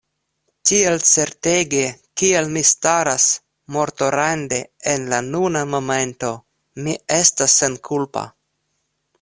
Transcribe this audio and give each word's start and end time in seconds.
Tiel 0.67 0.95
certege 1.09 1.83
kiel 2.21 2.49
mi 2.55 2.63
staras 2.71 3.27
mortorande 3.77 4.61
en 4.95 5.07
la 5.15 5.21
nuna 5.29 5.63
momento, 5.77 6.35
mi 6.87 6.99
estas 7.23 7.63
senkulpa. 7.63 8.27